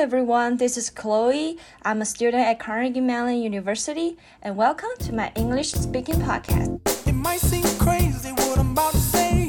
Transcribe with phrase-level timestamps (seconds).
[0.00, 1.58] everyone, this is Chloe.
[1.82, 6.80] I'm a student at Carnegie Mellon University, and welcome to my English speaking podcast.
[7.06, 9.46] It might seem crazy what I'm about to say.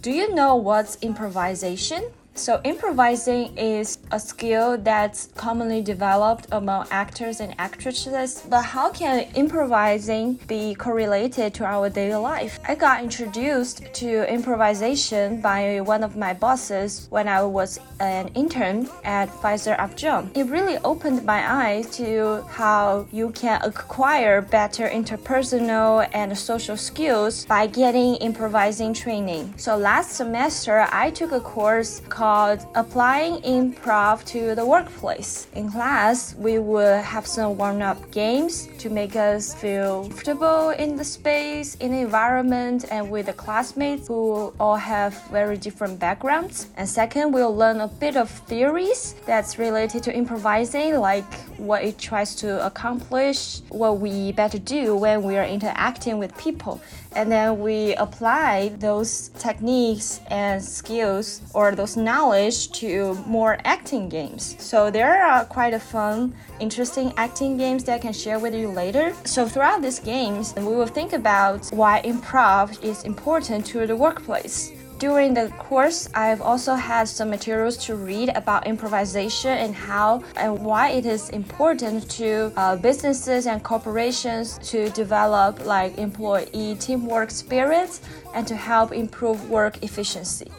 [0.00, 2.04] Do you know what's improvisation?
[2.38, 8.46] So, improvising is a skill that's commonly developed among actors and actresses.
[8.48, 12.60] But how can improvising be correlated to our daily life?
[12.68, 18.88] I got introduced to improvisation by one of my bosses when I was an intern
[19.02, 20.30] at Pfizer Upjohn.
[20.36, 27.46] It really opened my eyes to how you can acquire better interpersonal and social skills
[27.46, 29.54] by getting improvising training.
[29.56, 35.46] So, last semester, I took a course called called Applying Improv to the Workplace.
[35.54, 40.94] In class, we would have some warm up games to make us feel comfortable in
[40.94, 46.66] the space, in the environment, and with the classmates who all have very different backgrounds.
[46.76, 51.96] And second, we'll learn a bit of theories that's related to improvising, like what it
[51.96, 56.78] tries to accomplish, what we better do when we are interacting with people.
[57.16, 64.08] And then we apply those techniques and skills or those knowledge knowledge to more acting
[64.08, 64.56] games.
[64.58, 68.68] So there are quite a fun, interesting acting games that I can share with you
[68.82, 69.14] later.
[69.24, 74.72] So throughout these games, we will think about why improv is important to the workplace.
[74.98, 80.58] During the course, I've also had some materials to read about improvisation and how and
[80.68, 88.00] why it is important to uh, businesses and corporations to develop like employee teamwork spirit
[88.34, 90.50] and to help improve work efficiency.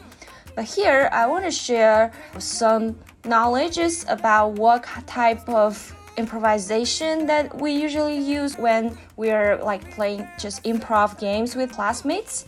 [0.59, 7.71] But here I want to share some knowledges about what type of improvisation that we
[7.71, 12.43] usually use when we're like playing just improv games with classmates.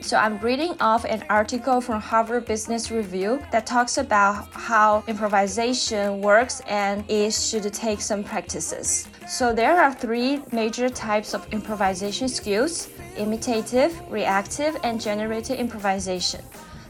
[0.00, 6.20] So I'm reading off an article from Harvard Business Review that talks about how improvisation
[6.20, 9.06] works and it should take some practices.
[9.28, 16.42] So there are three major types of improvisation skills: imitative, reactive, and generative improvisation.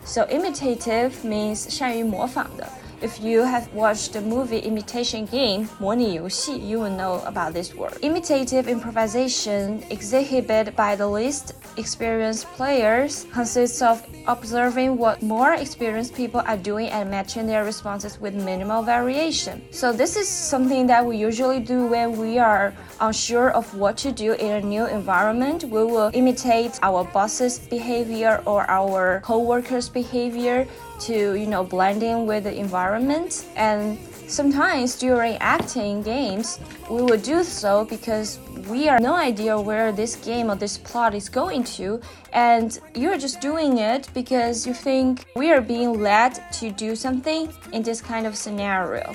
[0.05, 2.67] So imitative means 善于模仿的。
[3.01, 7.93] If you have watched the movie Imitation Game, 模拟游戏, you will know about this word.
[8.01, 16.41] Imitative improvisation, exhibited by the least experienced players, consists of observing what more experienced people
[16.47, 19.61] are doing and matching their responses with minimal variation.
[19.71, 24.11] So this is something that we usually do when we are unsure of what to
[24.11, 25.63] do in a new environment.
[25.65, 30.65] We will imitate our boss's behavior or our co-workers' behavior
[31.00, 33.46] to you know blend in with the environment.
[33.56, 33.98] And
[34.28, 36.58] sometimes during acting games
[36.90, 38.38] we will do so because
[38.68, 42.00] we have no idea where this game or this plot is going to.
[42.32, 47.52] And you're just doing it because you think we are being led to do something
[47.72, 49.14] in this kind of scenario.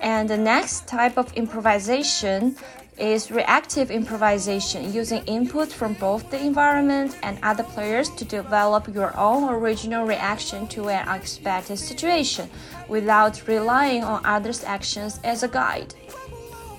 [0.00, 2.56] And the next type of improvisation
[3.02, 9.12] is reactive improvisation using input from both the environment and other players to develop your
[9.18, 12.48] own original reaction to an unexpected situation
[12.86, 15.92] without relying on others' actions as a guide.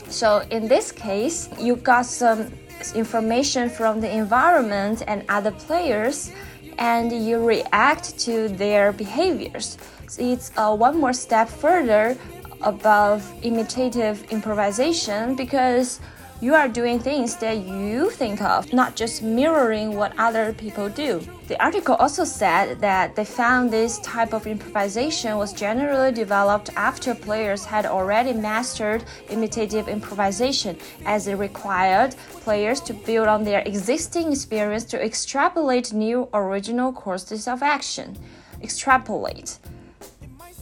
[0.08, 2.54] So, in this case, you got some
[2.96, 6.32] information from the environment and other players,
[6.78, 9.78] and you react to their behaviors.
[10.08, 12.16] So it's uh, one more step further
[12.64, 16.00] above imitative improvisation because
[16.42, 21.26] you are doing things that you think of, not just mirroring what other people do.
[21.48, 27.16] The article also said that they found this type of improvisation was generally developed after
[27.16, 34.34] players had already mastered imitative improvisation, as it required players to build on their existing
[34.34, 38.18] experience to extrapolate new original courses of action.
[38.62, 39.60] Extrapolate.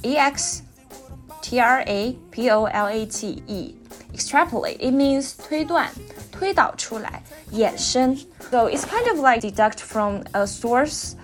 [0.04, 0.62] E X
[1.43, 3.75] T R A P O L A T E.
[4.13, 4.81] Extrapolate.
[4.81, 5.89] It means 推断,
[6.33, 7.23] 推导出来,
[7.53, 8.17] 衍生.
[8.51, 11.15] So it's kind of like deduct from a source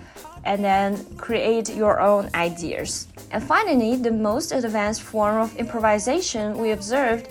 [0.45, 3.07] and then create your own ideas.
[3.31, 7.27] And finally, the most advanced form of improvisation we observed,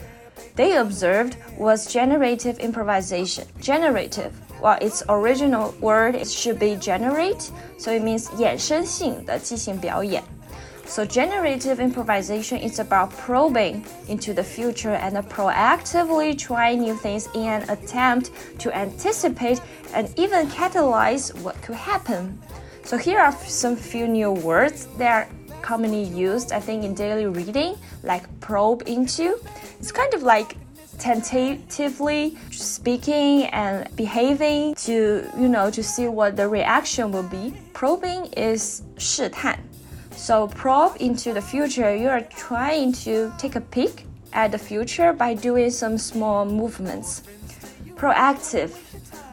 [0.56, 3.46] they observed, was generative improvisation.
[3.60, 4.32] Generative.
[4.60, 10.22] Well, its original word it should be generate, so it means 衍生性的即兴表演。
[10.87, 17.45] So, generative improvisation is about probing into the future and proactively trying new things in
[17.45, 19.61] an attempt to anticipate
[19.93, 22.39] and even catalyze what could happen.
[22.83, 25.27] So, here are some few new words that are
[25.61, 29.39] commonly used, I think, in daily reading, like probe into.
[29.79, 30.55] It's kind of like
[30.99, 37.53] tentatively speaking and behaving to, you know, to see what the reaction will be.
[37.73, 39.59] Probing is 试探。
[40.16, 45.34] So probe into the future, you are trying to take a peek at the future by
[45.34, 47.22] doing some small movements.
[47.96, 48.70] Proactive.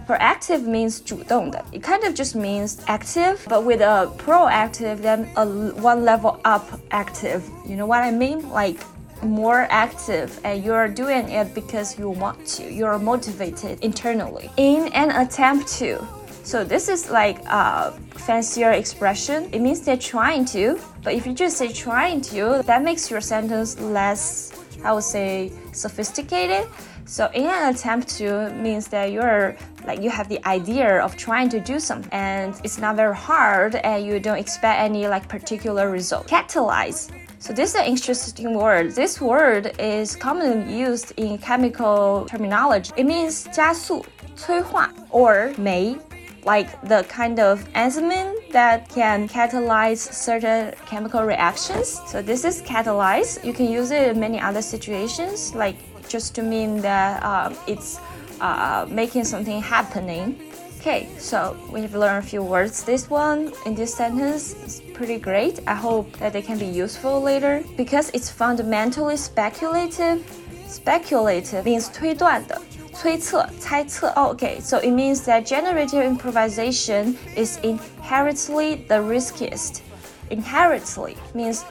[0.07, 1.63] Proactive means 主动的.
[1.71, 6.65] It kind of just means active, but with a proactive, then a one level up
[6.89, 7.43] active.
[7.67, 8.49] You know what I mean?
[8.49, 8.79] Like
[9.21, 12.63] more active and you're doing it because you want to.
[12.71, 14.49] You're motivated internally.
[14.57, 16.05] In an attempt to.
[16.43, 19.49] So this is like a fancier expression.
[19.51, 23.21] It means they're trying to, but if you just say trying to, that makes your
[23.21, 24.51] sentence less,
[24.83, 26.67] I would say, sophisticated.
[27.05, 29.55] So in an attempt to means that you're
[29.87, 33.75] like you have the idea of trying to do something and it's not very hard
[33.77, 36.27] and you don't expect any like particular result.
[36.27, 37.09] Catalyze.
[37.39, 38.91] So this is an interesting word.
[38.91, 42.91] This word is commonly used in chemical terminology.
[42.95, 44.03] It means 加速,
[44.35, 45.97] 催化 or 酶
[46.45, 52.01] like the kind of enzyme that can catalyze certain chemical reactions.
[52.07, 53.43] So this is catalyze.
[53.43, 55.75] You can use it in many other situations, like
[56.07, 57.99] just to mean that um, it's
[58.41, 60.39] uh, making something happening.
[60.79, 62.83] Okay, so we've learned a few words.
[62.83, 65.59] This one in this sentence is pretty great.
[65.67, 70.23] I hope that they can be useful later because it's fundamentally speculative.
[70.67, 72.61] Speculative means 推断的。
[72.93, 74.11] 推测、猜测。
[74.15, 79.81] Oh, okay, so it means that generative improvisation is inherently the riskiest.
[80.29, 81.63] Inherently means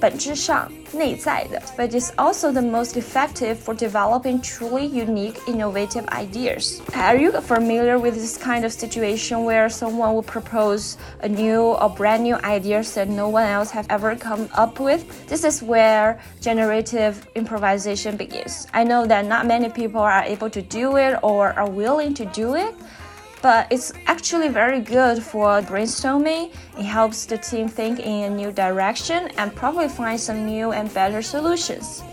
[0.00, 6.80] 本质上内在的，but is also the most effective for developing truly unique, innovative ideas.
[6.94, 11.88] Are you familiar with this kind of situation where someone will propose a new or
[11.88, 15.04] brand new ideas that no one else have ever come up with?
[15.28, 18.66] This is where generative improvisation begins.
[18.74, 22.24] I know that not many people are able to do it or are willing to
[22.24, 22.74] do it
[23.47, 26.51] but it's actually very good for brainstorming.
[26.77, 30.93] It helps the team think in a new direction and probably find some new and
[30.93, 32.03] better solutions.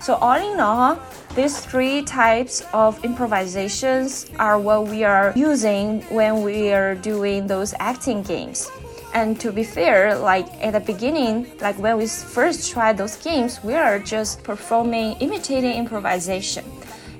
[0.00, 0.98] So, all in all,
[1.34, 7.74] these three types of improvisations are what we are using when we are doing those
[7.78, 8.70] acting games.
[9.12, 13.62] And to be fair, like at the beginning, like when we first tried those games,
[13.62, 16.64] we are just performing imitating improvisation.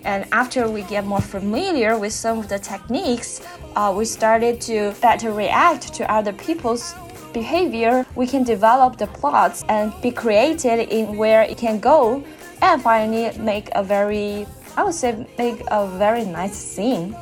[0.04, 3.40] And after we get more familiar with some of the techniques,
[3.76, 6.94] uh, we started to better react to other people's
[7.32, 8.04] behavior.
[8.14, 12.22] We can develop the plots and be creative in where it can go,
[12.60, 14.46] and finally make a very,
[14.76, 17.16] I would say, make a very nice scene.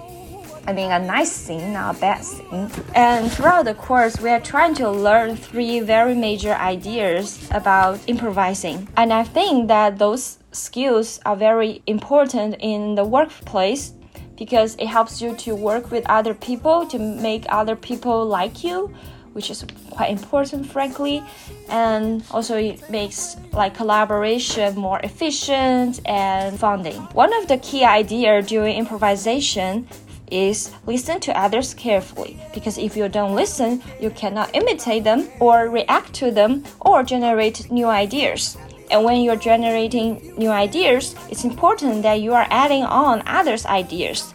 [0.66, 2.70] I mean, a nice scene, not a bad scene.
[2.94, 8.86] And throughout the course, we are trying to learn three very major ideas about improvising.
[8.96, 13.92] And I think that those skills are very important in the workplace
[14.36, 18.92] because it helps you to work with other people to make other people like you
[19.32, 21.22] which is quite important frankly.
[21.68, 26.96] And also it makes like collaboration more efficient and funding.
[27.14, 29.86] One of the key ideas during improvisation
[30.30, 35.68] is listen to others carefully because if you don't listen you cannot imitate them or
[35.68, 38.56] react to them or generate new ideas
[38.90, 44.32] and when you're generating new ideas, it's important that you are adding on others' ideas,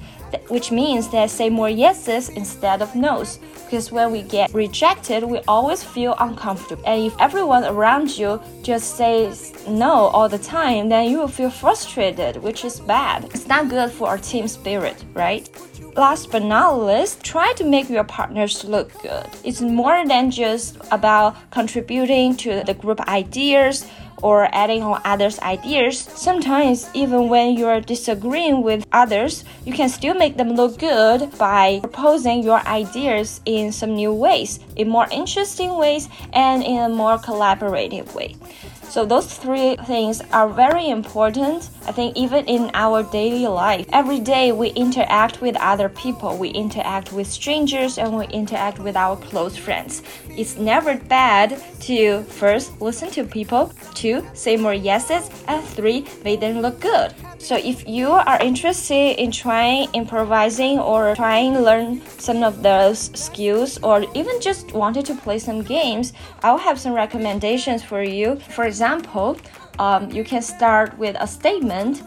[0.47, 3.39] which means that say more yeses instead of nos.
[3.65, 6.83] Because when we get rejected, we always feel uncomfortable.
[6.85, 11.49] And if everyone around you just says no all the time, then you will feel
[11.49, 13.25] frustrated, which is bad.
[13.25, 15.49] It's not good for our team spirit, right?
[15.95, 19.27] last but not least, try to make your partners look good.
[19.43, 23.87] It's more than just about contributing to the group ideas
[24.21, 25.99] or adding on others' ideas.
[25.99, 31.79] Sometimes, even when you're disagreeing with others, you can still make them look good by
[31.81, 37.17] proposing your ideas in some new ways, in more interesting ways, and in a more
[37.17, 38.35] collaborative way.
[38.83, 41.69] So those three things are very important.
[41.87, 46.49] I think even in our daily life, every day we interact with other people, we
[46.49, 50.01] interact with strangers and we interact with our close friends.
[50.29, 56.39] It's never bad to first listen to people, two, say more yeses, and three, make
[56.39, 57.13] them look good.
[57.37, 63.11] So if you are interested in trying improvising or trying to learn some of those
[63.13, 68.37] skills or even just wanted to play some games, I'll have some recommendations for you.
[68.37, 69.37] For example,
[69.79, 72.03] um, you can start with a statement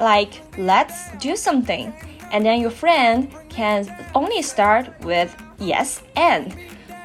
[0.00, 1.92] like let's do something.
[2.32, 6.56] And then your friend can only start with yes and.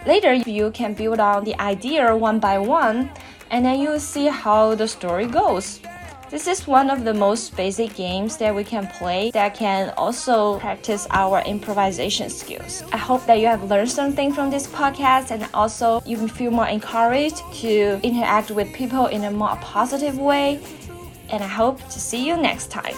[0.08, 3.12] Later you can build on the idea one by one
[3.52, 5.82] and then you see how the story goes
[6.30, 10.60] this is one of the most basic games that we can play that can also
[10.60, 12.84] practice our improvisation skills.
[12.94, 16.68] I hope that you have learned something from this podcast and also you feel more
[16.68, 20.60] encouraged to interact with people in a more positive way.
[21.30, 22.94] And I hope to see you next time.